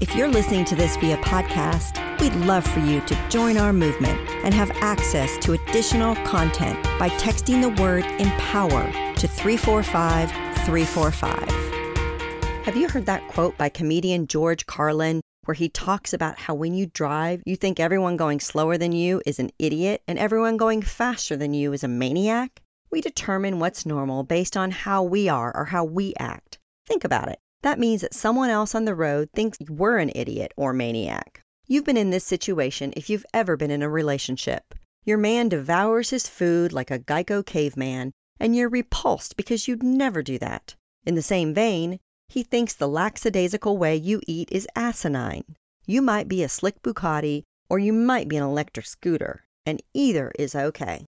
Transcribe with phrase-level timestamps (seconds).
[0.00, 4.18] If you're listening to this via podcast, we'd love for you to join our movement
[4.42, 10.30] and have access to additional content by texting the word empower to 345
[10.64, 12.64] 345.
[12.64, 16.72] Have you heard that quote by comedian George Carlin where he talks about how when
[16.72, 20.80] you drive, you think everyone going slower than you is an idiot and everyone going
[20.80, 22.62] faster than you is a maniac?
[22.90, 26.58] We determine what's normal based on how we are or how we act.
[26.86, 27.38] Think about it.
[27.62, 31.42] That means that someone else on the road thinks we're an idiot or maniac.
[31.66, 34.74] You've been in this situation if you've ever been in a relationship.
[35.04, 40.22] Your man devours his food like a Geico caveman, and you're repulsed because you'd never
[40.22, 40.74] do that.
[41.04, 45.56] In the same vein, he thinks the lackadaisical way you eat is asinine.
[45.86, 50.32] You might be a slick Bugatti, or you might be an electric scooter, and either
[50.38, 51.06] is okay.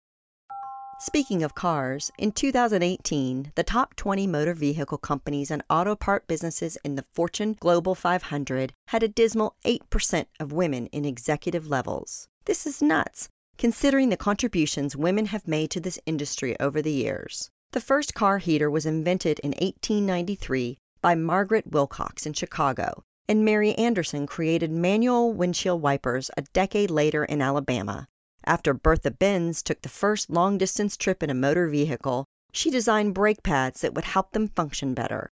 [0.99, 6.79] Speaking of cars, in 2018, the top 20 motor vehicle companies and auto part businesses
[6.87, 12.29] in the Fortune Global 500 had a dismal 8% of women in executive levels.
[12.47, 17.51] This is nuts, considering the contributions women have made to this industry over the years.
[17.73, 23.75] The first car heater was invented in 1893 by Margaret Wilcox in Chicago, and Mary
[23.75, 28.09] Anderson created manual windshield wipers a decade later in Alabama.
[28.49, 33.13] After Bertha Benz took the first long distance trip in a motor vehicle, she designed
[33.13, 35.33] brake pads that would help them function better.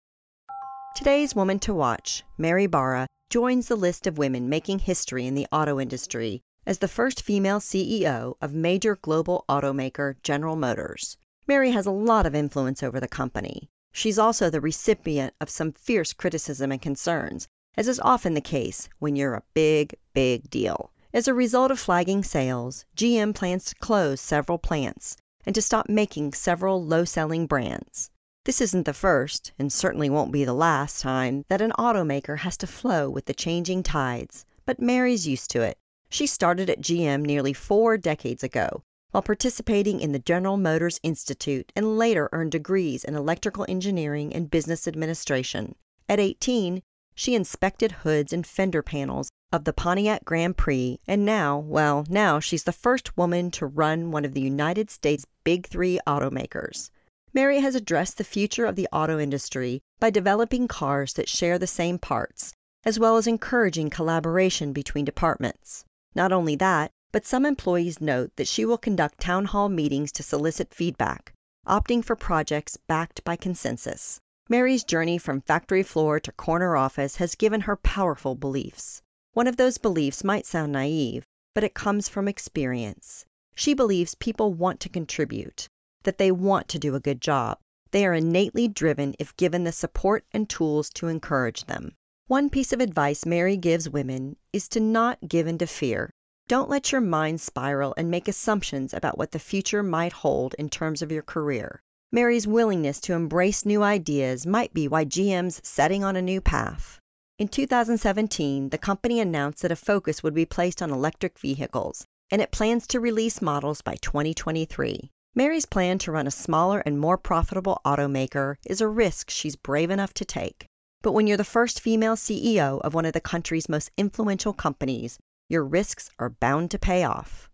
[0.93, 5.47] Today's woman to watch, Mary Barra, joins the list of women making history in the
[5.53, 11.15] auto industry as the first female CEO of major global automaker General Motors.
[11.47, 13.69] Mary has a lot of influence over the company.
[13.93, 18.89] She's also the recipient of some fierce criticism and concerns, as is often the case
[18.99, 20.91] when you're a big, big deal.
[21.13, 25.87] As a result of flagging sales, GM plans to close several plants and to stop
[25.87, 28.11] making several low selling brands.
[28.43, 32.57] This isn't the first, and certainly won't be the last, time that an automaker has
[32.57, 35.77] to flow with the changing tides, but Mary's used to it.
[36.09, 41.71] She started at GM nearly four decades ago while participating in the General Motors Institute
[41.73, 45.75] and later earned degrees in electrical engineering and business administration.
[46.09, 46.83] At 18,
[47.17, 52.39] she inspected hoods and fender panels of the Pontiac Grand Prix, and now, well, now
[52.39, 56.91] she's the first woman to run one of the United States' big three automakers.
[57.33, 61.65] Mary has addressed the future of the auto industry by developing cars that share the
[61.65, 62.53] same parts,
[62.85, 65.83] as well as encouraging collaboration between departments.
[66.13, 70.23] Not only that, but some employees note that she will conduct town hall meetings to
[70.23, 71.33] solicit feedback,
[71.65, 74.19] opting for projects backed by consensus.
[74.49, 79.01] Mary's journey from factory floor to corner office has given her powerful beliefs.
[79.33, 83.25] One of those beliefs might sound naive, but it comes from experience.
[83.55, 85.67] She believes people want to contribute,
[86.03, 87.59] that they want to do a good job.
[87.91, 91.95] They are innately driven if given the support and tools to encourage them.
[92.27, 96.09] One piece of advice Mary gives women is to not give in to fear.
[96.47, 100.69] Don't let your mind spiral and make assumptions about what the future might hold in
[100.69, 101.81] terms of your career.
[102.09, 107.01] Mary's willingness to embrace new ideas might be why GM's setting on a new path.
[107.37, 112.41] In 2017, the company announced that a focus would be placed on electric vehicles, and
[112.41, 115.11] it plans to release models by 2023.
[115.35, 119.91] Mary's plan to run a smaller and more profitable automaker is a risk she's brave
[119.91, 120.65] enough to take.
[121.01, 125.19] But when you're the first female CEO of one of the country's most influential companies,
[125.49, 127.49] your risks are bound to pay off.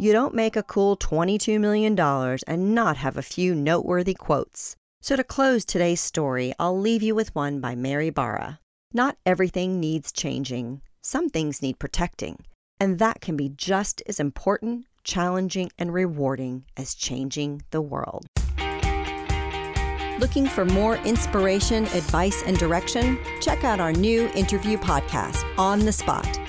[0.00, 1.98] You don't make a cool $22 million
[2.46, 4.76] and not have a few noteworthy quotes.
[5.02, 8.60] So, to close today's story, I'll leave you with one by Mary Barra.
[8.92, 10.82] Not everything needs changing.
[11.02, 12.44] Some things need protecting.
[12.78, 18.24] And that can be just as important, challenging, and rewarding as changing the world.
[20.20, 23.18] Looking for more inspiration, advice, and direction?
[23.40, 26.38] Check out our new interview podcast, On the Spot,